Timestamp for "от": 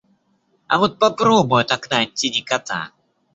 1.61-1.71